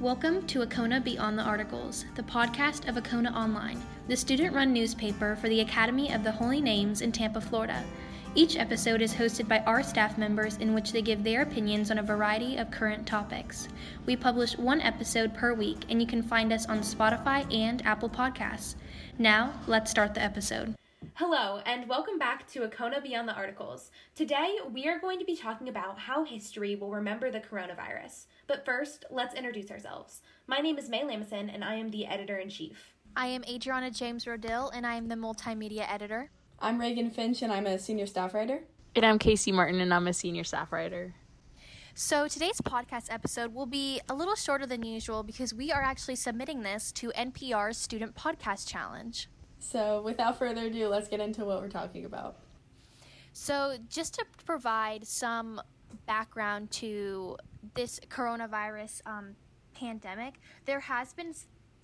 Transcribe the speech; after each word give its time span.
Welcome 0.00 0.46
to 0.46 0.60
Acona 0.60 1.02
Beyond 1.02 1.36
the 1.36 1.42
Articles, 1.42 2.04
the 2.14 2.22
podcast 2.22 2.88
of 2.88 2.94
Acona 2.94 3.34
Online, 3.34 3.82
the 4.06 4.16
student 4.16 4.54
run 4.54 4.72
newspaper 4.72 5.34
for 5.34 5.48
the 5.48 5.60
Academy 5.60 6.12
of 6.12 6.22
the 6.22 6.30
Holy 6.30 6.60
Names 6.60 7.00
in 7.00 7.10
Tampa, 7.10 7.40
Florida. 7.40 7.82
Each 8.36 8.56
episode 8.56 9.02
is 9.02 9.12
hosted 9.12 9.48
by 9.48 9.58
our 9.66 9.82
staff 9.82 10.16
members 10.16 10.56
in 10.58 10.72
which 10.72 10.92
they 10.92 11.02
give 11.02 11.24
their 11.24 11.42
opinions 11.42 11.90
on 11.90 11.98
a 11.98 12.02
variety 12.04 12.58
of 12.58 12.70
current 12.70 13.08
topics. 13.08 13.66
We 14.06 14.14
publish 14.14 14.56
one 14.56 14.80
episode 14.82 15.34
per 15.34 15.52
week, 15.52 15.78
and 15.90 16.00
you 16.00 16.06
can 16.06 16.22
find 16.22 16.52
us 16.52 16.66
on 16.66 16.78
Spotify 16.78 17.52
and 17.52 17.84
Apple 17.84 18.08
Podcasts. 18.08 18.76
Now, 19.18 19.54
let's 19.66 19.90
start 19.90 20.14
the 20.14 20.22
episode. 20.22 20.76
Hello, 21.14 21.60
and 21.66 21.88
welcome 21.88 22.18
back 22.18 22.46
to 22.48 22.60
Acona 22.60 23.02
Beyond 23.02 23.28
the 23.28 23.34
Articles. 23.34 23.90
Today, 24.14 24.58
we 24.72 24.88
are 24.88 25.00
going 25.00 25.18
to 25.18 25.24
be 25.24 25.36
talking 25.36 25.68
about 25.68 25.98
how 25.98 26.24
history 26.24 26.76
will 26.76 26.90
remember 26.90 27.30
the 27.30 27.40
coronavirus. 27.40 28.26
But 28.46 28.64
first, 28.64 29.04
let's 29.10 29.34
introduce 29.34 29.70
ourselves. 29.70 30.22
My 30.46 30.58
name 30.58 30.78
is 30.78 30.88
May 30.88 31.02
Lamison, 31.02 31.52
and 31.52 31.64
I 31.64 31.74
am 31.74 31.90
the 31.90 32.06
editor 32.06 32.36
in 32.36 32.48
chief. 32.48 32.94
I 33.16 33.26
am 33.26 33.44
Adriana 33.48 33.90
James 33.90 34.26
Rodill, 34.26 34.70
and 34.72 34.86
I 34.86 34.94
am 34.94 35.08
the 35.08 35.14
multimedia 35.14 35.92
editor. 35.92 36.30
I'm 36.60 36.80
Reagan 36.80 37.10
Finch, 37.10 37.42
and 37.42 37.52
I'm 37.52 37.66
a 37.66 37.78
senior 37.78 38.06
staff 38.06 38.34
writer. 38.34 38.62
And 38.94 39.04
I'm 39.04 39.18
Casey 39.18 39.52
Martin, 39.52 39.80
and 39.80 39.92
I'm 39.92 40.06
a 40.06 40.12
senior 40.12 40.44
staff 40.44 40.72
writer. 40.72 41.14
So, 41.94 42.28
today's 42.28 42.60
podcast 42.60 43.12
episode 43.12 43.54
will 43.54 43.66
be 43.66 44.00
a 44.08 44.14
little 44.14 44.36
shorter 44.36 44.66
than 44.66 44.84
usual 44.84 45.22
because 45.22 45.52
we 45.52 45.72
are 45.72 45.82
actually 45.82 46.16
submitting 46.16 46.62
this 46.62 46.92
to 46.92 47.10
NPR's 47.10 47.76
Student 47.76 48.14
Podcast 48.14 48.68
Challenge. 48.68 49.28
So, 49.58 50.02
without 50.02 50.38
further 50.38 50.66
ado, 50.66 50.88
let's 50.88 51.08
get 51.08 51.20
into 51.20 51.44
what 51.44 51.60
we're 51.60 51.68
talking 51.68 52.04
about. 52.04 52.36
So, 53.32 53.76
just 53.88 54.14
to 54.14 54.24
provide 54.46 55.06
some 55.06 55.60
background 56.06 56.70
to 56.72 57.36
this 57.74 58.00
coronavirus 58.08 59.00
um, 59.06 59.36
pandemic, 59.74 60.40
there 60.64 60.80
has 60.80 61.12
been 61.12 61.34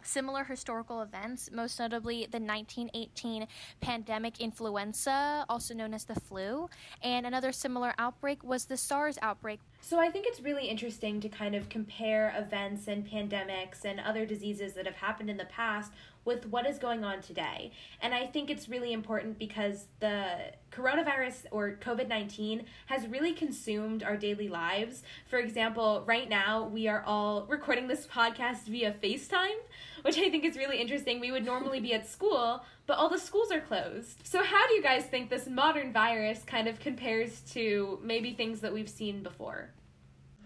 similar 0.07 0.45
historical 0.45 1.03
events, 1.03 1.51
most 1.53 1.79
notably 1.79 2.27
the 2.31 2.39
1918 2.39 3.47
pandemic 3.81 4.41
influenza, 4.41 5.45
also 5.49 5.75
known 5.75 5.95
as 5.95 6.05
the 6.05 6.15
flu, 6.15 6.69
and 7.03 7.27
another 7.27 7.53
similar 7.53 7.95
outbreak 7.99 8.43
was 8.45 8.67
the 8.67 8.77
SARS 8.77 9.19
outbreak. 9.23 9.61
So 9.81 9.99
I 9.99 10.11
think 10.11 10.27
it's 10.27 10.41
really 10.41 10.69
interesting 10.69 11.21
to 11.21 11.29
kind 11.29 11.55
of 11.55 11.69
compare 11.69 12.35
events 12.37 12.89
and 12.89 13.07
pandemics 13.07 13.85
and 13.85 14.01
other 14.01 14.27
diseases 14.27 14.75
that 14.75 14.87
have 14.87 14.97
happened 14.97 15.31
in 15.31 15.37
the 15.37 15.45
past 15.47 15.93
with 16.25 16.47
what 16.47 16.67
is 16.67 16.79
going 16.79 17.05
on 17.05 17.21
today. 17.21 17.73
And 18.01 18.15
I 18.15 18.27
think 18.27 18.51
it's 18.51 18.69
really 18.69 18.93
important 18.93 19.39
because 19.39 19.87
the 20.01 20.53
coronavirus 20.73 21.47
or 21.51 21.79
COVID 21.81 22.09
19 22.09 22.65
has 22.87 23.07
really 23.07 23.33
consumed 23.33 24.03
our 24.03 24.17
daily 24.17 24.49
lives. 24.49 25.03
For 25.27 25.39
example, 25.39 26.03
right 26.07 26.29
now 26.29 26.67
we 26.67 26.89
are 26.89 27.03
all 27.07 27.47
recording 27.47 27.89
this 27.89 28.07
podcast 28.07 28.65
via 28.65 28.93
FaceTime, 28.93 29.59
which 30.03 30.19
I 30.19 30.31
think 30.31 30.45
is 30.45 30.57
really 30.57 30.81
interesting. 30.81 31.21
We 31.21 31.31
would 31.31 31.45
normally 31.45 31.81
be 31.81 31.95
at 31.95 32.09
school, 32.09 32.65
but 32.87 32.99
all 32.99 33.09
the 33.09 33.19
schools 33.19 33.51
are 33.51 33.61
closed. 33.61 34.27
So, 34.27 34.43
how 34.43 34.67
do 34.69 34.75
you 34.75 34.83
guys 34.83 35.05
think 35.05 35.31
this 35.31 35.47
modern 35.47 35.93
virus 35.93 36.43
kind 36.45 36.69
of 36.69 36.81
compares 36.81 37.41
to 37.53 37.99
maybe 38.03 38.33
things 38.33 38.61
that 38.61 38.73
we've 38.73 38.89
seen 38.89 39.23
before? 39.23 39.71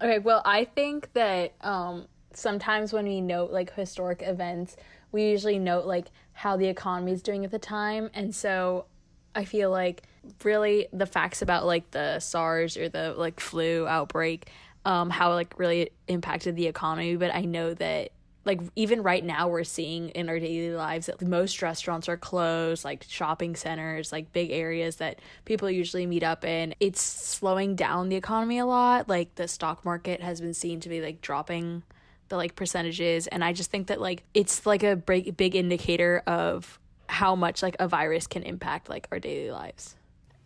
Okay, 0.01 0.21
well, 0.21 0.43
I 0.45 0.65
think 0.65 1.13
that 1.15 1.55
um, 1.61 2.07
sometimes 2.33 2.93
when 2.93 3.05
we 3.05 3.21
note 3.21 3.51
like 3.51 3.75
historic 3.75 4.23
events, 4.23 4.77
we 5.13 5.31
usually 5.31 5.59
note 5.59 5.87
like 5.87 6.07
how 6.33 6.57
the 6.57 6.67
economy 6.67 7.13
is 7.13 7.23
doing 7.23 7.45
at 7.45 7.51
the 7.51 7.59
time. 7.59 8.11
And 8.15 8.35
so 8.35 8.87
I 9.35 9.45
feel 9.45 9.71
like 9.71 10.03
really 10.45 10.89
the 10.93 11.07
facts 11.07 11.43
about 11.43 11.67
like 11.67 11.91
the 11.91 12.21
SARS 12.21 12.77
or 12.77 12.89
the 12.89 13.15
like 13.17 13.41
flu 13.41 13.87
outbreak, 13.87 14.49
um, 14.85 15.11
how 15.11 15.33
like 15.33 15.59
really 15.59 15.91
impacted 16.07 16.57
the 16.57 16.67
economy. 16.67 17.17
But 17.17 17.35
I 17.35 17.43
know 17.43 17.75
that 17.75 18.11
like 18.49 18.61
even 18.77 19.03
right 19.03 19.25
now 19.25 19.47
we're 19.47 19.63
seeing 19.63 20.09
in 20.11 20.29
our 20.29 20.39
daily 20.39 20.75
lives 20.75 21.07
that 21.07 21.21
most 21.21 21.61
restaurants 21.61 22.09
are 22.09 22.17
closed 22.17 22.83
like 22.83 23.05
shopping 23.07 23.55
centers 23.55 24.11
like 24.11 24.33
big 24.33 24.51
areas 24.51 24.97
that 24.97 25.19
people 25.45 25.71
usually 25.71 26.07
meet 26.07 26.23
up 26.23 26.45
in 26.45 26.75
it's 26.81 27.01
slowing 27.01 27.77
down 27.77 28.09
the 28.09 28.17
economy 28.17 28.59
a 28.59 28.65
lot 28.65 29.07
like 29.07 29.35
the 29.35 29.47
stock 29.47 29.85
market 29.85 30.23
has 30.23 30.41
been 30.41 30.55
seen 30.55 30.81
to 30.81 30.89
be 30.89 31.01
like 31.03 31.21
dropping 31.21 31.83
the 32.29 32.37
like 32.37 32.55
percentages 32.55 33.27
and 33.27 33.45
i 33.45 33.53
just 33.53 33.71
think 33.71 33.87
that 33.89 34.01
like 34.01 34.23
it's 34.35 34.67
like 34.67 34.83
a 34.83 34.97
big 34.97 35.37
big 35.37 35.55
indicator 35.57 36.23
of 36.27 36.79
how 37.09 37.35
much 37.35 37.63
like 37.63 37.77
a 37.81 37.89
virus 37.89 38.27
can 38.27 38.43
impact 38.43 38.89
like 38.89 39.09
our 39.11 39.19
daily 39.19 39.51
lives. 39.51 39.97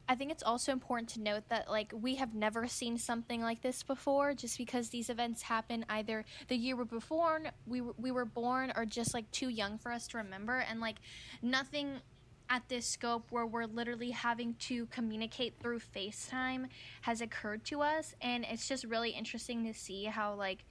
I 0.09 0.15
think 0.15 0.31
it's 0.31 0.43
also 0.43 0.73
important 0.73 1.09
to 1.11 1.21
note 1.21 1.49
that 1.49 1.71
like 1.71 1.93
we 1.99 2.17
have 2.17 2.35
never 2.35 2.67
seen 2.67 2.99
something 2.99 3.41
like 3.41 3.63
this 3.63 3.83
before 3.83 4.35
just 4.35 4.59
because 4.59 4.91
these 4.91 5.09
events 5.09 5.43
happen 5.43 5.85
either 5.89 6.25
the 6.49 6.57
year 6.57 6.77
we 6.77 6.85
were 6.85 7.01
born 7.01 7.51
we 7.67 7.81
we 7.81 8.11
were 8.11 8.25
born 8.25 8.73
or 8.77 8.85
just 8.85 9.15
like 9.15 9.31
too 9.31 9.49
young 9.49 9.79
for 9.79 9.91
us 9.91 10.09
to 10.09 10.19
remember 10.19 10.59
and 10.59 10.81
like 10.81 10.97
nothing 11.41 12.01
at 12.51 12.69
this 12.69 12.85
scope 12.85 13.31
where 13.31 13.47
we're 13.47 13.65
literally 13.65 14.11
having 14.11 14.55
to 14.55 14.85
communicate 14.87 15.55
through 15.61 15.79
FaceTime 15.79 16.67
has 17.03 17.23
occurred 17.23 17.65
to 17.67 17.81
us 17.81 18.15
and 18.21 18.45
it's 18.51 18.69
just 18.69 18.85
really 18.85 19.11
interesting 19.11 19.65
to 19.65 19.73
see 19.73 20.05
how 20.05 20.35
like 20.35 20.65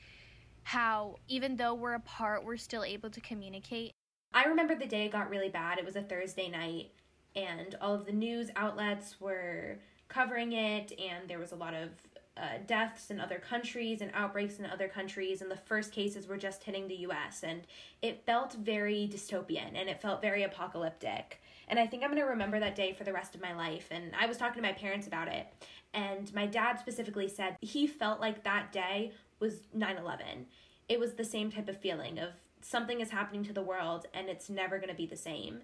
how 0.64 1.16
even 1.28 1.56
though 1.56 1.74
we're 1.74 1.94
apart, 1.94 2.46
we're 2.46 2.58
still 2.58 2.84
able 2.84 3.10
to 3.10 3.22
communicate. 3.22 3.92
I 4.34 4.46
remember 4.46 4.76
the 4.76 4.86
day 4.86 5.06
it 5.06 5.12
got 5.12 5.30
really 5.30 5.50
bad. 5.50 5.78
It 5.78 5.86
was 5.86 5.96
a 5.96 6.02
Thursday 6.02 6.50
night, 6.50 6.92
and 7.36 7.76
all 7.82 7.94
of 7.94 8.06
the 8.06 8.14
news 8.14 8.50
outlets 8.56 9.20
were 9.20 9.80
covering 10.08 10.54
it, 10.54 10.94
and 11.00 11.30
there 11.30 11.40
was 11.40 11.52
a 11.52 11.56
lot 11.56 11.74
of 11.74 11.90
uh, 12.38 12.58
deaths 12.66 13.12
in 13.12 13.20
other 13.20 13.40
countries 13.40 14.02
and 14.02 14.10
outbreaks 14.14 14.58
in 14.58 14.66
other 14.66 14.88
countries, 14.88 15.42
and 15.42 15.52
the 15.52 15.56
first 15.56 15.92
cases 15.92 16.28
were 16.28 16.38
just 16.38 16.64
hitting 16.64 16.88
the 16.88 16.96
US, 17.08 17.44
and 17.44 17.62
it 18.02 18.26
felt 18.26 18.54
very 18.54 19.10
dystopian 19.12 19.76
and 19.76 19.90
it 19.90 20.02
felt 20.02 20.22
very 20.22 20.44
apocalyptic. 20.44 21.42
And 21.68 21.80
I 21.80 21.88
think 21.88 22.04
I'm 22.04 22.10
gonna 22.10 22.26
remember 22.26 22.60
that 22.60 22.76
day 22.76 22.94
for 22.94 23.04
the 23.04 23.14
rest 23.14 23.36
of 23.36 23.42
my 23.42 23.54
life. 23.54 23.88
And 23.92 24.12
I 24.20 24.26
was 24.26 24.38
talking 24.38 24.62
to 24.62 24.68
my 24.68 24.74
parents 24.74 25.08
about 25.08 25.28
it, 25.28 25.48
and 25.94 26.34
my 26.34 26.46
dad 26.46 26.80
specifically 26.80 27.28
said 27.28 27.58
he 27.62 27.86
felt 27.86 28.22
like 28.22 28.44
that 28.44 28.72
day 28.72 29.12
was 29.42 29.62
9-11 29.76 30.46
it 30.92 31.00
was 31.00 31.14
the 31.14 31.24
same 31.24 31.50
type 31.50 31.70
of 31.70 31.78
feeling 31.78 32.20
of 32.20 32.32
something 32.62 33.00
is 33.00 33.12
happening 33.12 33.46
to 33.46 33.54
the 33.54 33.62
world 33.62 34.08
and 34.14 34.28
it's 34.28 34.50
never 34.50 34.78
going 34.78 34.90
to 34.90 34.96
be 34.96 35.06
the 35.06 35.16
same. 35.16 35.62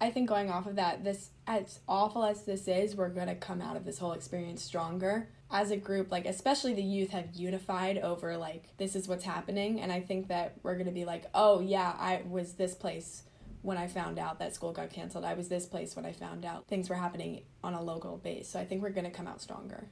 I 0.00 0.10
think 0.10 0.30
going 0.30 0.50
off 0.50 0.66
of 0.66 0.76
that 0.76 1.04
this 1.04 1.28
as 1.46 1.80
awful 1.86 2.24
as 2.24 2.44
this 2.44 2.66
is 2.66 2.96
we're 2.96 3.10
going 3.10 3.26
to 3.26 3.34
come 3.34 3.60
out 3.60 3.76
of 3.76 3.84
this 3.84 3.98
whole 3.98 4.12
experience 4.12 4.62
stronger. 4.62 5.28
As 5.50 5.70
a 5.70 5.76
group 5.76 6.10
like 6.10 6.24
especially 6.24 6.72
the 6.72 6.82
youth 6.82 7.10
have 7.10 7.34
unified 7.34 7.98
over 7.98 8.38
like 8.38 8.74
this 8.78 8.96
is 8.96 9.06
what's 9.06 9.24
happening 9.24 9.80
and 9.80 9.92
i 9.92 10.00
think 10.00 10.28
that 10.28 10.54
we're 10.62 10.74
going 10.74 10.86
to 10.86 10.92
be 10.92 11.04
like 11.04 11.24
oh 11.34 11.60
yeah 11.60 11.94
i 11.98 12.22
was 12.26 12.54
this 12.54 12.74
place 12.74 13.24
when 13.62 13.76
i 13.76 13.86
found 13.86 14.18
out 14.18 14.38
that 14.38 14.54
school 14.54 14.72
got 14.72 14.90
canceled. 14.90 15.24
I 15.24 15.34
was 15.34 15.48
this 15.48 15.66
place 15.66 15.94
when 15.94 16.06
i 16.06 16.12
found 16.12 16.46
out 16.46 16.68
things 16.68 16.88
were 16.88 16.96
happening 16.96 17.42
on 17.62 17.74
a 17.74 17.82
local 17.82 18.16
base. 18.16 18.48
So 18.48 18.58
i 18.58 18.64
think 18.64 18.80
we're 18.80 18.90
going 18.90 19.04
to 19.04 19.10
come 19.10 19.26
out 19.26 19.42
stronger. 19.42 19.88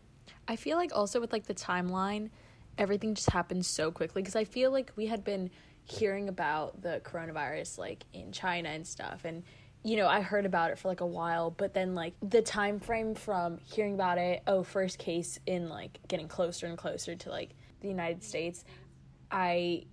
I 0.47 0.57
feel 0.57 0.79
like 0.79 0.93
also 0.95 1.21
with 1.21 1.33
like 1.33 1.47
the 1.47 1.55
timeline 1.55 2.31
everything 2.79 3.15
just 3.15 3.31
happened 3.31 3.67
so 3.67 3.91
quickly 3.91 4.23
because 4.23 4.37
I 4.37 4.45
feel 4.45 4.71
like 4.71 4.93
we 4.97 5.07
had 5.07 5.25
been 5.25 5.51
hearing 5.85 6.29
about 6.29 6.81
the 6.81 7.01
coronavirus 7.05 7.79
like 7.79 8.05
in 8.13 8.33
China 8.33 8.69
and 8.69 8.87
stuff 8.87 9.25
and 9.25 9.43
you 9.83 9.97
know 9.97 10.07
I 10.07 10.21
heard 10.21 10.47
about 10.47 10.71
it 10.71 10.79
for 10.79 10.89
like 10.89 11.01
a 11.01 11.07
while 11.07 11.51
but 11.51 11.75
then 11.75 11.95
like 11.95 12.15
the 12.23 12.43
time 12.43 12.79
frame 12.79 13.15
from 13.15 13.59
hearing 13.59 13.95
about 13.95 14.19
it 14.19 14.43
oh 14.47 14.63
first 14.63 14.99
case 14.99 15.39
in 15.47 15.69
like 15.69 15.99
getting 16.07 16.29
closer 16.29 16.67
and 16.67 16.79
closer 16.79 17.15
to 17.15 17.31
like 17.31 17.51
the 17.81 17.89
United 17.89 18.23
States 18.23 18.65
I 19.31 19.85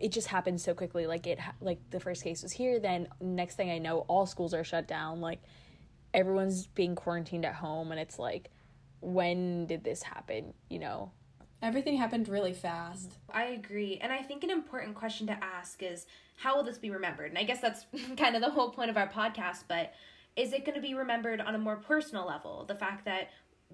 it 0.00 0.12
just 0.12 0.28
happened 0.28 0.60
so 0.60 0.74
quickly 0.74 1.06
like 1.06 1.26
it 1.26 1.38
like 1.60 1.78
the 1.90 2.00
first 2.00 2.22
case 2.22 2.42
was 2.42 2.52
here 2.52 2.78
then 2.78 3.08
next 3.20 3.54
thing 3.54 3.70
I 3.70 3.78
know 3.78 4.00
all 4.00 4.26
schools 4.26 4.54
are 4.54 4.64
shut 4.64 4.86
down 4.86 5.20
like 5.20 5.40
everyone's 6.12 6.66
being 6.66 6.94
quarantined 6.94 7.44
at 7.44 7.54
home 7.54 7.90
and 7.90 8.00
it's 8.00 8.18
like 8.18 8.50
when 9.00 9.66
did 9.66 9.84
this 9.84 10.02
happen 10.02 10.52
you 10.68 10.78
know 10.78 11.12
Everything 11.60 11.96
happened 11.96 12.28
really 12.28 12.52
fast. 12.52 13.18
I 13.32 13.46
agree. 13.46 13.98
And 14.00 14.12
I 14.12 14.22
think 14.22 14.44
an 14.44 14.50
important 14.50 14.94
question 14.94 15.26
to 15.26 15.44
ask 15.44 15.82
is 15.82 16.06
how 16.36 16.56
will 16.56 16.62
this 16.62 16.78
be 16.78 16.90
remembered? 16.90 17.30
And 17.30 17.38
I 17.38 17.42
guess 17.42 17.60
that's 17.60 17.86
kind 18.16 18.36
of 18.36 18.42
the 18.42 18.50
whole 18.50 18.70
point 18.70 18.90
of 18.90 18.96
our 18.96 19.08
podcast, 19.08 19.64
but 19.66 19.92
is 20.36 20.52
it 20.52 20.64
going 20.64 20.76
to 20.76 20.80
be 20.80 20.94
remembered 20.94 21.40
on 21.40 21.54
a 21.54 21.58
more 21.58 21.76
personal 21.76 22.26
level? 22.26 22.64
The 22.66 22.76
fact 22.76 23.04
that 23.06 23.30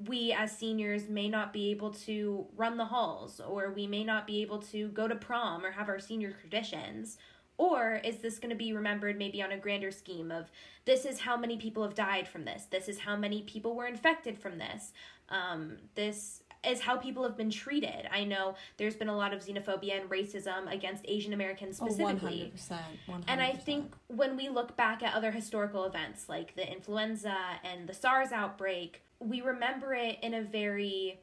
we 0.09 0.33
as 0.33 0.57
seniors 0.57 1.09
may 1.09 1.29
not 1.29 1.53
be 1.53 1.71
able 1.71 1.93
to 1.93 2.47
run 2.57 2.77
the 2.77 2.87
halls, 2.87 3.41
or 3.41 3.71
we 3.71 3.87
may 3.87 4.03
not 4.03 4.27
be 4.27 4.43
able 4.43 4.59
to 4.59 4.89
go 4.89 5.07
to 5.07 5.15
prom 5.15 5.65
or 5.65 5.71
have 5.73 5.89
our 5.89 6.01
senior 6.01 6.33
traditions. 6.33 7.19
Or 7.57 8.01
is 8.03 8.17
this 8.17 8.41
going 8.41 8.51
to 8.51 8.57
be 8.57 8.73
remembered 8.73 9.17
maybe 9.17 9.41
on 9.41 9.53
a 9.53 9.59
grander 9.59 9.93
scheme 9.93 10.33
of 10.33 10.51
this 10.85 11.05
is 11.05 11.21
how 11.21 11.37
many 11.37 11.57
people 11.57 11.85
have 11.85 11.95
died 11.95 12.27
from 12.27 12.45
this, 12.45 12.65
this 12.65 12.89
is 12.89 12.99
how 12.99 13.15
many 13.17 13.43
people 13.43 13.77
were 13.77 13.87
infected 13.87 14.39
from 14.39 14.59
this, 14.59 14.93
um, 15.29 15.77
this 15.95 16.43
is 16.67 16.81
how 16.81 16.97
people 16.97 17.23
have 17.23 17.37
been 17.37 17.51
treated. 17.51 18.09
I 18.11 18.25
know 18.25 18.55
there's 18.77 18.97
been 18.97 19.09
a 19.09 19.17
lot 19.17 19.33
of 19.33 19.45
xenophobia 19.45 20.01
and 20.01 20.11
racism 20.11 20.73
against 20.73 21.05
Asian 21.07 21.33
Americans 21.33 21.79
oh, 21.81 21.87
specifically. 21.87 22.53
Oh, 22.71 22.75
100%, 23.09 23.15
100%. 23.15 23.25
And 23.29 23.41
I 23.41 23.53
think 23.53 23.93
when 24.09 24.37
we 24.37 24.49
look 24.49 24.77
back 24.77 25.03
at 25.03 25.15
other 25.15 25.31
historical 25.31 25.85
events 25.85 26.29
like 26.29 26.55
the 26.57 26.71
influenza 26.71 27.37
and 27.63 27.89
the 27.89 27.95
SARS 27.95 28.33
outbreak, 28.33 29.03
we 29.19 29.41
remember 29.41 29.95
it 29.95 30.19
in 30.23 30.35
a 30.35 30.43
very 30.43 31.21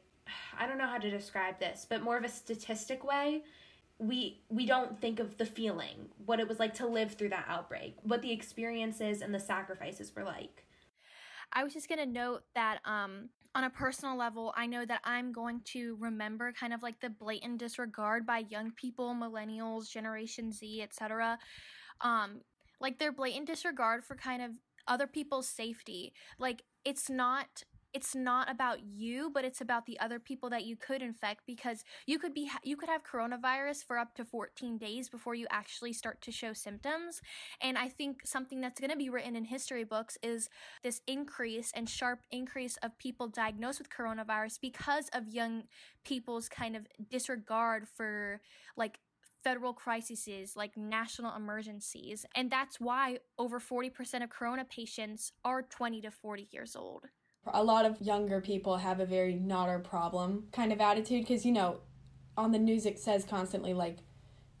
I 0.58 0.66
don't 0.66 0.78
know 0.78 0.86
how 0.86 0.98
to 0.98 1.10
describe 1.10 1.58
this, 1.58 1.86
but 1.88 2.02
more 2.02 2.16
of 2.16 2.24
a 2.24 2.28
statistic 2.28 3.04
way. 3.04 3.42
we 3.98 4.40
we 4.48 4.66
don't 4.66 5.00
think 5.00 5.20
of 5.20 5.36
the 5.38 5.46
feeling, 5.46 6.08
what 6.24 6.40
it 6.40 6.48
was 6.48 6.58
like 6.58 6.74
to 6.74 6.86
live 6.86 7.14
through 7.14 7.30
that 7.30 7.44
outbreak, 7.48 7.96
what 8.02 8.22
the 8.22 8.32
experiences 8.32 9.20
and 9.22 9.34
the 9.34 9.40
sacrifices 9.40 10.14
were 10.14 10.24
like. 10.24 10.64
I 11.52 11.64
was 11.64 11.72
just 11.72 11.88
going 11.88 11.98
to 11.98 12.06
note 12.06 12.44
that 12.54 12.78
um, 12.84 13.28
on 13.54 13.64
a 13.64 13.70
personal 13.70 14.16
level, 14.16 14.54
I 14.56 14.66
know 14.66 14.84
that 14.84 15.00
I'm 15.04 15.32
going 15.32 15.60
to 15.72 15.96
remember 16.00 16.52
kind 16.52 16.72
of 16.72 16.82
like 16.82 17.00
the 17.00 17.10
blatant 17.10 17.58
disregard 17.58 18.26
by 18.26 18.44
young 18.48 18.72
people, 18.72 19.14
millennials, 19.14 19.90
Generation 19.90 20.52
Z, 20.52 20.82
etc. 20.82 21.38
Um, 22.00 22.40
like 22.80 22.98
their 22.98 23.12
blatant 23.12 23.46
disregard 23.46 24.04
for 24.04 24.16
kind 24.16 24.42
of 24.42 24.52
other 24.88 25.06
people's 25.06 25.48
safety. 25.48 26.12
Like 26.38 26.62
it's 26.84 27.10
not 27.10 27.64
it's 27.94 28.14
not 28.14 28.50
about 28.50 28.78
you 28.82 29.30
but 29.32 29.44
it's 29.44 29.60
about 29.60 29.86
the 29.86 29.98
other 30.00 30.18
people 30.18 30.50
that 30.50 30.64
you 30.64 30.76
could 30.76 31.02
infect 31.02 31.42
because 31.46 31.84
you 32.06 32.18
could 32.18 32.34
be 32.34 32.50
you 32.64 32.76
could 32.76 32.88
have 32.88 33.02
coronavirus 33.04 33.84
for 33.84 33.98
up 33.98 34.14
to 34.14 34.24
14 34.24 34.78
days 34.78 35.08
before 35.08 35.34
you 35.34 35.46
actually 35.50 35.92
start 35.92 36.20
to 36.22 36.32
show 36.32 36.52
symptoms. 36.52 37.20
And 37.60 37.78
i 37.78 37.88
think 37.88 38.26
something 38.26 38.60
that's 38.60 38.80
going 38.80 38.90
to 38.90 38.96
be 38.96 39.10
written 39.10 39.36
in 39.36 39.44
history 39.44 39.84
books 39.84 40.18
is 40.22 40.48
this 40.82 41.00
increase 41.06 41.72
and 41.74 41.88
sharp 41.88 42.20
increase 42.30 42.76
of 42.78 42.96
people 42.98 43.28
diagnosed 43.28 43.78
with 43.78 43.90
coronavirus 43.90 44.60
because 44.60 45.08
of 45.12 45.28
young 45.28 45.64
people's 46.04 46.48
kind 46.48 46.76
of 46.76 46.86
disregard 47.10 47.88
for 47.88 48.40
like 48.76 48.98
federal 49.42 49.72
crises 49.72 50.54
like 50.56 50.76
national 50.76 51.34
emergencies. 51.34 52.24
And 52.34 52.50
that's 52.50 52.80
why 52.80 53.18
over 53.38 53.58
40% 53.58 54.22
of 54.22 54.30
corona 54.30 54.64
patients 54.64 55.32
are 55.44 55.62
20 55.62 56.00
to 56.02 56.10
40 56.10 56.48
years 56.52 56.76
old 56.76 57.06
a 57.46 57.62
lot 57.62 57.84
of 57.84 58.00
younger 58.00 58.40
people 58.40 58.76
have 58.76 59.00
a 59.00 59.06
very 59.06 59.34
not 59.34 59.68
our 59.68 59.78
problem 59.78 60.44
kind 60.52 60.72
of 60.72 60.80
attitude 60.80 61.22
because 61.22 61.44
you 61.44 61.52
know 61.52 61.78
on 62.36 62.52
the 62.52 62.58
news 62.58 62.86
it 62.86 62.98
says 62.98 63.24
constantly 63.24 63.74
like 63.74 63.98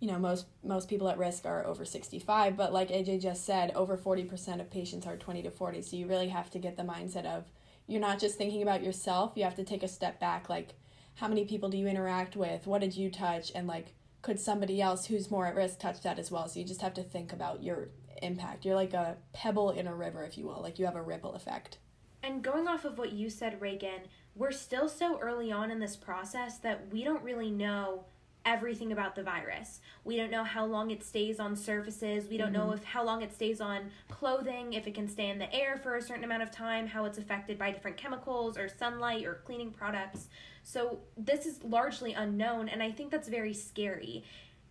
you 0.00 0.08
know 0.08 0.18
most 0.18 0.46
most 0.64 0.88
people 0.88 1.08
at 1.08 1.18
risk 1.18 1.46
are 1.46 1.66
over 1.66 1.84
65 1.84 2.56
but 2.56 2.72
like 2.72 2.88
aj 2.88 3.20
just 3.20 3.46
said 3.46 3.70
over 3.74 3.96
40% 3.96 4.60
of 4.60 4.70
patients 4.70 5.06
are 5.06 5.16
20 5.16 5.42
to 5.42 5.50
40 5.50 5.82
so 5.82 5.96
you 5.96 6.06
really 6.06 6.28
have 6.28 6.50
to 6.50 6.58
get 6.58 6.76
the 6.76 6.82
mindset 6.82 7.24
of 7.24 7.44
you're 7.86 8.00
not 8.00 8.18
just 8.18 8.36
thinking 8.36 8.62
about 8.62 8.82
yourself 8.82 9.32
you 9.36 9.44
have 9.44 9.56
to 9.56 9.64
take 9.64 9.82
a 9.82 9.88
step 9.88 10.18
back 10.18 10.48
like 10.48 10.74
how 11.16 11.28
many 11.28 11.44
people 11.44 11.68
do 11.68 11.76
you 11.76 11.86
interact 11.86 12.36
with? 12.36 12.66
What 12.66 12.80
did 12.80 12.96
you 12.96 13.10
touch? 13.10 13.52
And 13.54 13.66
like 13.66 13.94
could 14.22 14.38
somebody 14.38 14.80
else 14.80 15.06
who's 15.06 15.30
more 15.30 15.46
at 15.46 15.56
risk 15.56 15.80
touch 15.80 16.00
that 16.02 16.18
as 16.18 16.30
well? 16.30 16.48
So 16.48 16.60
you 16.60 16.66
just 16.66 16.82
have 16.82 16.94
to 16.94 17.02
think 17.02 17.32
about 17.32 17.62
your 17.62 17.88
impact. 18.22 18.64
You're 18.64 18.76
like 18.76 18.94
a 18.94 19.16
pebble 19.32 19.70
in 19.70 19.88
a 19.88 19.94
river 19.94 20.22
if 20.24 20.38
you 20.38 20.46
will 20.46 20.62
like 20.62 20.78
you 20.78 20.84
have 20.86 20.96
a 20.96 21.02
ripple 21.02 21.34
effect 21.34 21.78
and 22.22 22.42
going 22.42 22.68
off 22.68 22.84
of 22.84 22.98
what 22.98 23.12
you 23.12 23.28
said, 23.28 23.60
Reagan, 23.60 24.02
we're 24.34 24.52
still 24.52 24.88
so 24.88 25.18
early 25.18 25.52
on 25.52 25.70
in 25.70 25.80
this 25.80 25.96
process 25.96 26.58
that 26.58 26.86
we 26.90 27.04
don't 27.04 27.22
really 27.22 27.50
know 27.50 28.04
everything 28.44 28.92
about 28.92 29.14
the 29.14 29.22
virus. 29.22 29.80
We 30.04 30.16
don't 30.16 30.30
know 30.30 30.44
how 30.44 30.64
long 30.64 30.90
it 30.90 31.04
stays 31.04 31.38
on 31.38 31.54
surfaces. 31.54 32.28
We 32.28 32.36
don't 32.36 32.52
mm-hmm. 32.52 32.68
know 32.68 32.72
if 32.72 32.84
how 32.84 33.04
long 33.04 33.22
it 33.22 33.34
stays 33.34 33.60
on 33.60 33.90
clothing, 34.08 34.72
if 34.72 34.86
it 34.86 34.94
can 34.94 35.08
stay 35.08 35.30
in 35.30 35.38
the 35.38 35.52
air 35.54 35.76
for 35.76 35.96
a 35.96 36.02
certain 36.02 36.24
amount 36.24 36.42
of 36.42 36.50
time, 36.50 36.86
how 36.86 37.04
it's 37.04 37.18
affected 37.18 37.58
by 37.58 37.70
different 37.70 37.96
chemicals 37.96 38.58
or 38.58 38.68
sunlight 38.68 39.24
or 39.24 39.34
cleaning 39.44 39.70
products. 39.70 40.28
So 40.64 41.00
this 41.16 41.46
is 41.46 41.62
largely 41.62 42.14
unknown 42.14 42.68
and 42.68 42.82
I 42.82 42.90
think 42.90 43.10
that's 43.10 43.28
very 43.28 43.54
scary. 43.54 44.24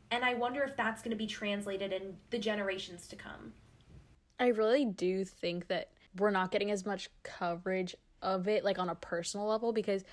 And 0.10 0.26
I 0.26 0.34
wonder 0.34 0.64
if 0.64 0.76
that's 0.76 1.02
going 1.02 1.12
to 1.12 1.18
be 1.18 1.28
translated 1.28 1.94
in 1.94 2.18
the 2.30 2.40
generations 2.40 3.08
to 3.08 3.16
come. 3.16 3.54
I 4.40 4.48
really 4.48 4.86
do 4.86 5.24
think 5.24 5.68
that 5.68 5.92
we're 6.18 6.32
not 6.32 6.52
getting 6.52 6.72
as 6.72 6.86
much 6.86 7.10
coverage 7.24 7.96
of 8.22 8.48
it 8.48 8.64
like 8.64 8.80
on 8.80 8.90
a 8.90 8.96
personal 8.96 9.48
level 9.48 9.74
because 9.74 10.04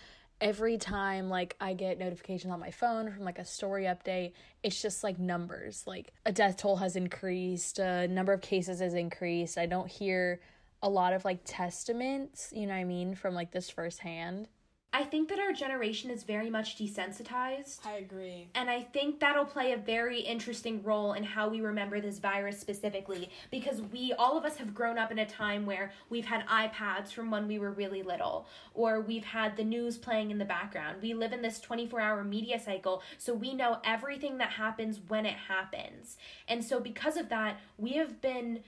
every 0.40 0.78
time 0.78 1.28
like 1.28 1.56
I 1.60 1.74
get 1.74 1.98
notifications 1.98 2.52
on 2.52 2.60
my 2.60 2.70
phone 2.70 3.10
from 3.10 3.24
like 3.24 3.38
a 3.38 3.44
story 3.44 3.84
update, 3.84 4.32
it's 4.62 4.80
just 4.80 5.02
like 5.02 5.18
numbers. 5.18 5.84
Like 5.86 6.12
a 6.24 6.32
death 6.32 6.56
toll 6.58 6.76
has 6.76 6.96
increased, 6.96 7.78
a 7.78 8.08
number 8.08 8.32
of 8.32 8.40
cases 8.40 8.80
has 8.80 8.94
increased. 8.94 9.58
I 9.58 9.66
don't 9.66 9.88
hear 9.88 10.40
a 10.82 10.88
lot 10.88 11.12
of 11.12 11.24
like 11.24 11.40
testaments, 11.44 12.52
you 12.54 12.66
know 12.66 12.74
what 12.74 12.80
I 12.80 12.84
mean, 12.84 13.14
from 13.14 13.34
like 13.34 13.50
this 13.50 13.68
firsthand. 13.68 14.48
I 14.90 15.04
think 15.04 15.28
that 15.28 15.38
our 15.38 15.52
generation 15.52 16.10
is 16.10 16.22
very 16.22 16.48
much 16.48 16.78
desensitized. 16.78 17.86
I 17.86 17.96
agree. 17.98 18.48
And 18.54 18.70
I 18.70 18.80
think 18.80 19.20
that'll 19.20 19.44
play 19.44 19.72
a 19.72 19.76
very 19.76 20.20
interesting 20.20 20.82
role 20.82 21.12
in 21.12 21.24
how 21.24 21.50
we 21.50 21.60
remember 21.60 22.00
this 22.00 22.18
virus 22.18 22.58
specifically 22.58 23.28
because 23.50 23.82
we, 23.82 24.14
all 24.18 24.38
of 24.38 24.46
us, 24.46 24.56
have 24.56 24.74
grown 24.74 24.96
up 24.96 25.12
in 25.12 25.18
a 25.18 25.26
time 25.26 25.66
where 25.66 25.92
we've 26.08 26.24
had 26.24 26.46
iPads 26.46 27.12
from 27.12 27.30
when 27.30 27.46
we 27.46 27.58
were 27.58 27.70
really 27.70 28.02
little, 28.02 28.46
or 28.72 29.02
we've 29.02 29.26
had 29.26 29.58
the 29.58 29.64
news 29.64 29.98
playing 29.98 30.30
in 30.30 30.38
the 30.38 30.44
background. 30.46 31.02
We 31.02 31.12
live 31.12 31.34
in 31.34 31.42
this 31.42 31.60
24 31.60 32.00
hour 32.00 32.24
media 32.24 32.58
cycle, 32.58 33.02
so 33.18 33.34
we 33.34 33.52
know 33.52 33.80
everything 33.84 34.38
that 34.38 34.50
happens 34.52 35.00
when 35.06 35.26
it 35.26 35.36
happens. 35.36 36.16
And 36.48 36.64
so, 36.64 36.80
because 36.80 37.18
of 37.18 37.28
that, 37.28 37.60
we 37.76 37.92
have 37.92 38.22
been 38.22 38.60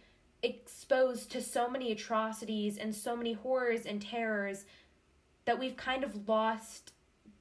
exposed 0.43 1.31
to 1.33 1.41
so 1.41 1.69
many 1.69 1.93
atrocities 1.93 2.77
and 2.77 2.95
so 2.95 3.17
many 3.17 3.33
horrors 3.33 3.87
and 3.87 4.01
terrors 4.03 4.65
that 5.51 5.59
we've 5.59 5.77
kind 5.77 6.05
of 6.05 6.29
lost 6.29 6.93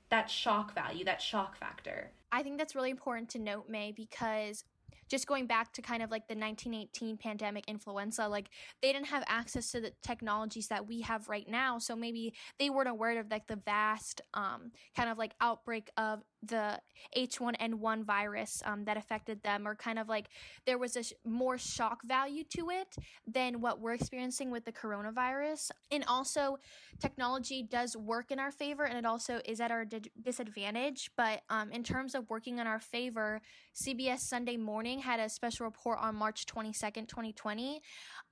that 0.10 0.32
shock 0.32 0.74
value, 0.74 1.06
that 1.06 1.22
shock 1.22 1.56
factor. 1.56 2.10
I 2.32 2.42
think 2.42 2.58
that's 2.58 2.74
really 2.74 2.90
important 2.90 3.30
to 3.30 3.40
note, 3.40 3.70
May, 3.70 3.92
because 3.92 4.64
just 5.10 5.28
going 5.28 5.46
back 5.46 5.72
to 5.74 5.84
kind 5.84 6.02
of 6.02 6.10
like 6.10 6.28
the 6.28 6.34
1918 6.34 7.18
pandemic 7.18 7.66
influenza, 7.68 8.28
like 8.28 8.50
they 8.82 8.92
didn't 8.92 9.06
have 9.06 9.24
access 9.28 9.72
to 9.74 9.82
the 9.82 9.92
technologies 10.02 10.70
that 10.70 10.88
we 10.88 11.02
have 11.02 11.30
right 11.30 11.48
now. 11.48 11.78
So 11.78 11.96
maybe 11.96 12.34
they 12.58 12.72
weren't 12.72 12.90
aware 12.90 13.20
of 13.20 13.30
like 13.30 13.46
the 13.46 13.58
vast 13.58 14.22
um, 14.34 14.72
kind 14.96 15.12
of 15.12 15.20
like 15.20 15.36
outbreak 15.40 15.92
of 15.96 16.24
the 16.42 16.80
H1N1 17.18 18.06
virus 18.06 18.62
um, 18.66 18.86
that 18.86 18.98
affected 18.98 19.44
them, 19.44 19.68
or 19.68 19.76
kind 19.76 20.00
of 20.00 20.08
like 20.08 20.28
there 20.66 20.78
was 20.78 20.96
a 20.96 21.04
sh- 21.04 21.14
more 21.26 21.58
shock 21.58 22.02
value 22.06 22.44
to 22.56 22.70
it 22.70 22.96
than 23.28 23.62
what 23.62 23.80
we're 23.80 23.94
experiencing 23.94 24.52
with 24.52 24.66
the 24.66 24.72
coronavirus. 24.72 25.72
And 25.92 26.04
also, 26.08 26.60
technology 27.00 27.64
does 27.70 27.98
work 27.98 28.32
in 28.32 28.40
our 28.40 28.52
favor 28.52 28.86
and 28.86 28.98
it 28.98 29.06
also 29.06 29.42
is 29.46 29.60
at 29.60 29.72
our 29.72 29.86
di- 29.86 30.12
disadvantage. 30.22 31.12
But 31.18 31.42
um, 31.50 31.72
in 31.72 31.84
terms 31.84 32.16
of 32.16 32.30
working 32.30 32.60
in 32.60 32.68
our 32.68 32.80
favor, 32.80 33.42
CBS 33.76 34.20
Sunday 34.20 34.58
Morning 34.58 35.00
had 35.00 35.20
a 35.20 35.30
special 35.30 35.66
report 35.66 36.00
on 36.02 36.16
March 36.16 36.46
22nd, 36.46 37.08
2020, 37.08 37.82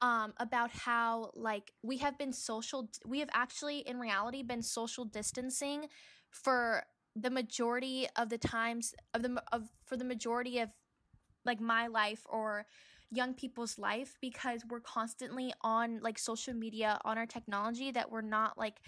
um, 0.01 0.33
about 0.37 0.71
how 0.71 1.31
like 1.35 1.71
we 1.83 1.97
have 1.97 2.17
been 2.17 2.33
social, 2.33 2.89
we 3.05 3.19
have 3.19 3.29
actually 3.33 3.79
in 3.79 3.99
reality 3.99 4.43
been 4.43 4.61
social 4.61 5.05
distancing 5.05 5.87
for 6.29 6.83
the 7.19 7.29
majority 7.29 8.07
of 8.15 8.29
the 8.29 8.37
times 8.37 8.93
of 9.13 9.23
the 9.23 9.41
of 9.51 9.69
for 9.85 9.97
the 9.97 10.05
majority 10.05 10.59
of 10.59 10.69
like 11.45 11.59
my 11.59 11.87
life 11.87 12.21
or 12.29 12.65
young 13.09 13.33
people's 13.33 13.79
life 13.79 14.17
because 14.21 14.61
we're 14.69 14.81
constantly 14.81 15.53
on 15.61 15.99
like 16.01 16.19
social 16.19 16.53
media 16.53 16.99
on 17.05 17.17
our 17.17 17.25
technology 17.25 17.89
that 17.91 18.11
we're 18.11 18.21
not 18.21 18.57
like 18.57 18.81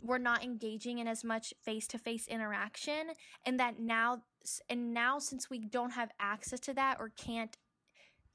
we're 0.00 0.18
not 0.18 0.44
engaging 0.44 0.98
in 0.98 1.08
as 1.08 1.24
much 1.24 1.54
face-to-face 1.64 2.28
interaction. 2.28 3.08
And 3.44 3.58
that 3.58 3.78
now 3.80 4.22
and 4.68 4.92
now 4.94 5.18
since 5.18 5.50
we 5.50 5.58
don't 5.58 5.92
have 5.92 6.10
access 6.20 6.60
to 6.60 6.74
that 6.74 6.98
or 7.00 7.10
can't 7.16 7.56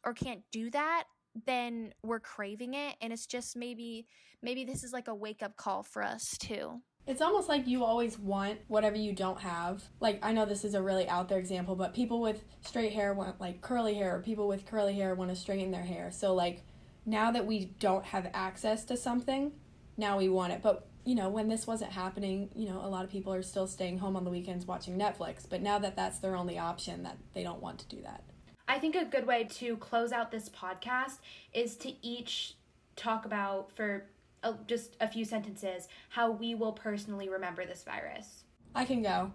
or 0.03 0.13
can't 0.13 0.41
do 0.51 0.69
that 0.71 1.05
then 1.45 1.93
we're 2.03 2.19
craving 2.19 2.73
it. 2.73 2.95
And 2.99 3.13
it's 3.13 3.25
just 3.25 3.55
maybe 3.55 4.05
maybe 4.41 4.65
this 4.65 4.83
is 4.83 4.91
like 4.91 5.07
a 5.07 5.15
wake 5.15 5.41
up 5.41 5.55
call 5.55 5.83
for 5.83 6.03
us 6.03 6.37
too 6.39 6.81
it's 7.07 7.21
almost 7.21 7.49
like 7.49 7.67
you 7.67 7.83
always 7.83 8.17
want 8.17 8.59
whatever 8.67 8.95
you 8.95 9.13
don't 9.13 9.39
have. 9.39 9.83
Like, 9.99 10.19
I 10.21 10.31
know 10.31 10.45
this 10.45 10.63
is 10.63 10.75
a 10.75 10.81
really 10.81 11.07
out 11.09 11.29
there 11.29 11.39
example, 11.39 11.75
but 11.75 11.93
people 11.93 12.21
with 12.21 12.43
straight 12.61 12.93
hair 12.93 13.13
want 13.13 13.41
like 13.41 13.61
curly 13.61 13.95
hair, 13.95 14.15
or 14.15 14.21
people 14.21 14.47
with 14.47 14.65
curly 14.65 14.93
hair 14.93 15.15
want 15.15 15.29
to 15.31 15.35
straighten 15.35 15.71
their 15.71 15.83
hair. 15.83 16.11
So, 16.11 16.33
like, 16.33 16.63
now 17.05 17.31
that 17.31 17.45
we 17.45 17.65
don't 17.79 18.05
have 18.05 18.29
access 18.33 18.85
to 18.85 18.97
something, 18.97 19.51
now 19.97 20.17
we 20.17 20.29
want 20.29 20.53
it. 20.53 20.61
But, 20.61 20.87
you 21.03 21.15
know, 21.15 21.29
when 21.29 21.49
this 21.49 21.65
wasn't 21.65 21.91
happening, 21.91 22.49
you 22.55 22.69
know, 22.69 22.79
a 22.83 22.87
lot 22.87 23.03
of 23.03 23.09
people 23.09 23.33
are 23.33 23.41
still 23.41 23.67
staying 23.67 23.97
home 23.97 24.15
on 24.15 24.23
the 24.23 24.29
weekends 24.29 24.65
watching 24.65 24.97
Netflix. 24.97 25.49
But 25.49 25.61
now 25.61 25.79
that 25.79 25.95
that's 25.95 26.19
their 26.19 26.35
only 26.35 26.59
option, 26.59 27.03
that 27.03 27.17
they 27.33 27.43
don't 27.43 27.61
want 27.61 27.79
to 27.79 27.87
do 27.87 28.01
that. 28.03 28.23
I 28.67 28.79
think 28.79 28.95
a 28.95 29.03
good 29.03 29.25
way 29.25 29.43
to 29.55 29.75
close 29.77 30.11
out 30.11 30.31
this 30.31 30.49
podcast 30.49 31.17
is 31.51 31.75
to 31.77 31.93
each 32.05 32.55
talk 32.95 33.25
about 33.25 33.71
for 33.75 34.05
uh, 34.43 34.53
just 34.67 34.97
a 34.99 35.07
few 35.07 35.25
sentences 35.25 35.87
how 36.09 36.31
we 36.31 36.55
will 36.55 36.73
personally 36.73 37.29
remember 37.29 37.65
this 37.65 37.83
virus. 37.83 38.43
I 38.73 38.85
can 38.85 39.01
go. 39.01 39.31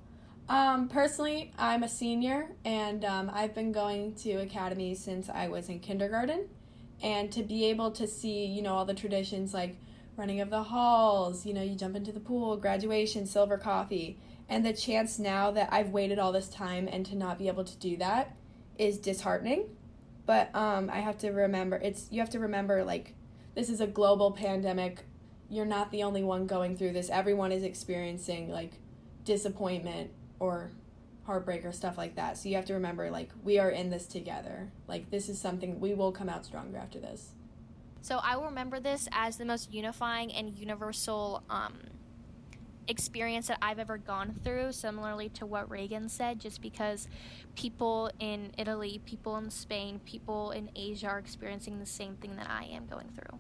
Um, 0.48 0.88
personally, 0.88 1.52
I'm 1.58 1.82
a 1.82 1.88
senior 1.88 2.52
and 2.64 3.04
um, 3.04 3.30
I've 3.32 3.54
been 3.54 3.72
going 3.72 4.14
to 4.16 4.34
Academy 4.34 4.94
since 4.94 5.28
I 5.28 5.48
was 5.48 5.68
in 5.68 5.80
kindergarten. 5.80 6.48
And 7.02 7.30
to 7.32 7.42
be 7.42 7.66
able 7.66 7.90
to 7.92 8.06
see, 8.06 8.46
you 8.46 8.62
know, 8.62 8.74
all 8.74 8.84
the 8.84 8.94
traditions 8.94 9.52
like 9.52 9.76
running 10.16 10.40
of 10.40 10.50
the 10.50 10.62
halls, 10.62 11.44
you 11.44 11.52
know, 11.52 11.62
you 11.62 11.74
jump 11.74 11.94
into 11.94 12.12
the 12.12 12.20
pool, 12.20 12.56
graduation, 12.56 13.26
silver 13.26 13.58
coffee, 13.58 14.18
and 14.48 14.64
the 14.64 14.72
chance 14.72 15.18
now 15.18 15.50
that 15.50 15.68
I've 15.72 15.90
waited 15.90 16.18
all 16.18 16.32
this 16.32 16.48
time 16.48 16.88
and 16.90 17.04
to 17.06 17.16
not 17.16 17.38
be 17.38 17.48
able 17.48 17.64
to 17.64 17.76
do 17.76 17.96
that 17.98 18.34
is 18.78 18.98
disheartening. 18.98 19.76
But 20.24 20.54
um, 20.54 20.88
I 20.90 21.00
have 21.00 21.18
to 21.18 21.30
remember, 21.30 21.76
it's, 21.76 22.08
you 22.10 22.20
have 22.20 22.30
to 22.30 22.38
remember, 22.38 22.82
like, 22.82 23.14
this 23.56 23.68
is 23.68 23.80
a 23.80 23.86
global 23.86 24.30
pandemic. 24.30 25.00
You're 25.50 25.64
not 25.64 25.90
the 25.90 26.04
only 26.04 26.22
one 26.22 26.46
going 26.46 26.76
through 26.76 26.92
this. 26.92 27.10
Everyone 27.10 27.50
is 27.50 27.64
experiencing 27.64 28.50
like 28.50 28.74
disappointment 29.24 30.10
or 30.38 30.70
heartbreak 31.24 31.64
or 31.64 31.72
stuff 31.72 31.98
like 31.98 32.14
that. 32.14 32.38
So 32.38 32.48
you 32.48 32.54
have 32.54 32.66
to 32.66 32.74
remember, 32.74 33.10
like, 33.10 33.30
we 33.42 33.58
are 33.58 33.70
in 33.70 33.90
this 33.90 34.06
together. 34.06 34.70
Like, 34.86 35.10
this 35.10 35.28
is 35.28 35.40
something 35.40 35.80
we 35.80 35.92
will 35.92 36.12
come 36.12 36.28
out 36.28 36.44
stronger 36.44 36.78
after 36.78 37.00
this. 37.00 37.30
So 38.00 38.20
I 38.22 38.36
will 38.36 38.44
remember 38.44 38.78
this 38.78 39.08
as 39.10 39.36
the 39.36 39.44
most 39.44 39.72
unifying 39.72 40.32
and 40.32 40.56
universal 40.56 41.42
um, 41.50 41.74
experience 42.88 43.48
that 43.48 43.58
I've 43.62 43.78
ever 43.78 43.98
gone 43.98 44.34
through, 44.42 44.72
similarly 44.72 45.28
to 45.30 45.46
what 45.46 45.70
Reagan 45.70 46.08
said, 46.08 46.40
just 46.40 46.60
because 46.60 47.08
people 47.54 48.10
in 48.18 48.52
Italy, 48.58 49.00
people 49.04 49.36
in 49.36 49.50
Spain, 49.50 50.00
people 50.04 50.50
in 50.50 50.70
Asia 50.74 51.08
are 51.08 51.18
experiencing 51.18 51.78
the 51.78 51.86
same 51.86 52.16
thing 52.16 52.36
that 52.36 52.50
I 52.50 52.64
am 52.64 52.86
going 52.86 53.08
through. 53.14 53.38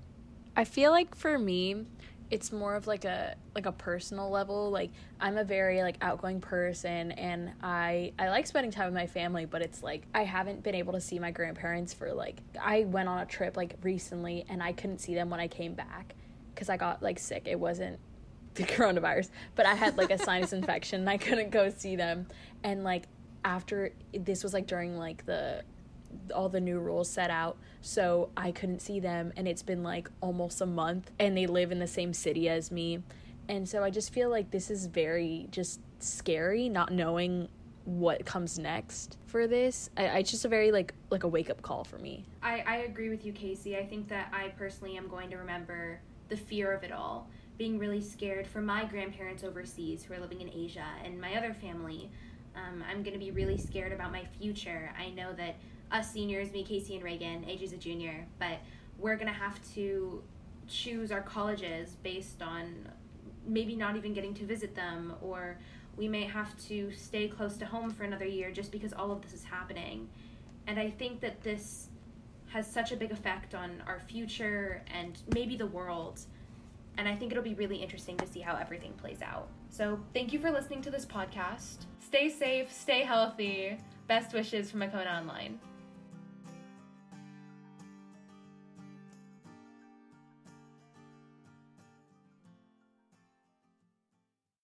I 0.56 0.64
feel 0.64 0.90
like 0.90 1.14
for 1.14 1.38
me, 1.38 1.86
it's 2.30 2.50
more 2.50 2.74
of 2.74 2.86
like 2.86 3.04
a 3.04 3.36
like 3.54 3.66
a 3.66 3.72
personal 3.72 4.30
level 4.30 4.70
like 4.70 4.90
i'm 5.20 5.36
a 5.36 5.44
very 5.44 5.82
like 5.82 5.96
outgoing 6.00 6.40
person 6.40 7.12
and 7.12 7.52
i 7.62 8.12
i 8.18 8.28
like 8.28 8.46
spending 8.46 8.70
time 8.70 8.86
with 8.86 8.94
my 8.94 9.06
family 9.06 9.44
but 9.44 9.62
it's 9.62 9.82
like 9.82 10.02
i 10.14 10.24
haven't 10.24 10.62
been 10.62 10.74
able 10.74 10.92
to 10.92 11.00
see 11.00 11.18
my 11.18 11.30
grandparents 11.30 11.94
for 11.94 12.12
like 12.12 12.40
i 12.60 12.82
went 12.84 13.08
on 13.08 13.20
a 13.20 13.26
trip 13.26 13.56
like 13.56 13.76
recently 13.82 14.44
and 14.48 14.62
i 14.62 14.72
couldn't 14.72 14.98
see 14.98 15.14
them 15.14 15.30
when 15.30 15.38
i 15.38 15.46
came 15.46 15.74
back 15.74 16.14
because 16.54 16.68
i 16.68 16.76
got 16.76 17.00
like 17.02 17.18
sick 17.18 17.46
it 17.46 17.58
wasn't 17.58 17.98
the 18.56 18.64
coronavirus 18.64 19.28
but 19.54 19.66
i 19.66 19.74
had 19.74 19.96
like 19.96 20.10
a 20.10 20.18
sinus 20.18 20.52
infection 20.52 21.00
and 21.00 21.10
i 21.10 21.16
couldn't 21.16 21.50
go 21.50 21.70
see 21.70 21.96
them. 21.96 22.26
And 22.64 22.82
like 22.82 23.04
after 23.44 23.92
this 24.12 24.42
was 24.42 24.52
like 24.52 24.66
during 24.66 24.98
like 24.98 25.24
the 25.26 25.62
all 26.34 26.48
the 26.48 26.60
new 26.60 26.80
rules 26.80 27.08
set 27.08 27.30
out 27.30 27.56
so 27.80 28.30
i 28.36 28.50
couldn't 28.50 28.80
see 28.80 28.98
them 28.98 29.32
and 29.36 29.46
it's 29.46 29.62
been 29.62 29.82
like 29.82 30.10
almost 30.20 30.60
a 30.60 30.66
month 30.66 31.10
and 31.18 31.36
they 31.36 31.46
live 31.46 31.70
in 31.70 31.78
the 31.78 31.86
same 31.86 32.12
city 32.12 32.48
as 32.48 32.70
me. 32.70 33.02
And 33.48 33.68
so 33.68 33.84
i 33.84 33.90
just 33.90 34.12
feel 34.12 34.30
like 34.30 34.50
this 34.50 34.70
is 34.70 34.86
very 34.86 35.46
just 35.50 35.80
scary 36.00 36.68
not 36.68 36.92
knowing 36.92 37.48
what 37.84 38.26
comes 38.26 38.58
next 38.58 39.16
for 39.26 39.46
this. 39.46 39.90
I, 39.96 40.18
it's 40.18 40.30
just 40.32 40.44
a 40.44 40.48
very 40.48 40.72
like 40.72 40.92
like 41.10 41.22
a 41.22 41.28
wake 41.28 41.50
up 41.50 41.62
call 41.62 41.84
for 41.84 41.98
me. 41.98 42.24
I, 42.42 42.64
I 42.66 42.76
agree 42.78 43.10
with 43.10 43.24
you 43.24 43.32
casey. 43.32 43.76
I 43.76 43.86
think 43.86 44.08
that 44.08 44.28
i 44.32 44.48
personally 44.48 44.96
am 44.96 45.06
going 45.08 45.30
to 45.30 45.36
remember 45.36 46.00
the 46.28 46.36
fear 46.36 46.72
of 46.72 46.82
it 46.82 46.90
all 46.90 47.28
being 47.58 47.78
really 47.78 48.00
scared 48.00 48.46
for 48.46 48.60
my 48.60 48.84
grandparents 48.84 49.44
overseas 49.44 50.04
who 50.04 50.14
are 50.14 50.20
living 50.20 50.40
in 50.40 50.48
asia 50.50 50.86
and 51.04 51.20
my 51.20 51.36
other 51.36 51.54
family 51.54 52.10
um, 52.54 52.82
i'm 52.90 53.02
going 53.02 53.12
to 53.12 53.24
be 53.24 53.30
really 53.30 53.56
scared 53.58 53.92
about 53.92 54.12
my 54.12 54.24
future 54.38 54.90
i 54.98 55.08
know 55.10 55.32
that 55.32 55.56
us 55.92 56.12
seniors, 56.12 56.52
me, 56.52 56.64
Casey, 56.64 56.94
and 56.94 57.04
Reagan, 57.04 57.44
AJ's 57.44 57.72
a 57.72 57.76
junior, 57.76 58.26
but 58.38 58.58
we're 58.98 59.16
gonna 59.16 59.32
have 59.32 59.60
to 59.74 60.22
choose 60.66 61.12
our 61.12 61.22
colleges 61.22 61.96
based 62.02 62.42
on 62.42 62.88
maybe 63.46 63.76
not 63.76 63.96
even 63.96 64.12
getting 64.12 64.34
to 64.34 64.44
visit 64.44 64.74
them, 64.74 65.14
or 65.20 65.58
we 65.96 66.08
may 66.08 66.24
have 66.24 66.58
to 66.66 66.92
stay 66.92 67.28
close 67.28 67.56
to 67.58 67.66
home 67.66 67.90
for 67.90 68.04
another 68.04 68.24
year 68.24 68.50
just 68.50 68.72
because 68.72 68.92
all 68.92 69.12
of 69.12 69.22
this 69.22 69.32
is 69.32 69.44
happening. 69.44 70.08
And 70.66 70.78
I 70.80 70.90
think 70.90 71.20
that 71.20 71.42
this 71.42 71.88
has 72.48 72.70
such 72.70 72.90
a 72.90 72.96
big 72.96 73.12
effect 73.12 73.54
on 73.54 73.82
our 73.86 74.00
future 74.00 74.82
and 74.92 75.18
maybe 75.34 75.56
the 75.56 75.66
world. 75.66 76.20
And 76.98 77.08
I 77.08 77.14
think 77.14 77.30
it'll 77.30 77.44
be 77.44 77.54
really 77.54 77.76
interesting 77.76 78.16
to 78.18 78.26
see 78.26 78.40
how 78.40 78.56
everything 78.56 78.92
plays 78.94 79.22
out. 79.22 79.48
So, 79.68 80.00
thank 80.14 80.32
you 80.32 80.38
for 80.38 80.50
listening 80.50 80.82
to 80.82 80.90
this 80.90 81.04
podcast. 81.04 81.84
Stay 82.00 82.28
safe, 82.28 82.72
stay 82.72 83.02
healthy. 83.02 83.78
Best 84.06 84.32
wishes 84.32 84.70
from 84.70 84.80
Acona 84.80 85.18
Online. 85.18 85.58